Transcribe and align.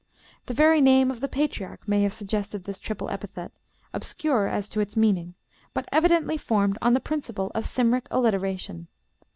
The 0.47 0.55
very 0.55 0.81
name 0.81 1.11
of 1.11 1.21
the 1.21 1.27
patriarch 1.27 1.87
may 1.87 2.01
have 2.01 2.11
suggested 2.15 2.63
this 2.63 2.79
triple 2.79 3.11
epithet, 3.11 3.51
obscure 3.93 4.47
as 4.47 4.67
to 4.69 4.79
its 4.79 4.97
meaning, 4.97 5.35
but 5.75 5.87
evidently 5.91 6.37
formed 6.37 6.79
on 6.81 6.93
the 6.93 6.99
principle 6.99 7.51
of 7.53 7.67
Cymric 7.67 8.07
alliteration. 8.09 8.87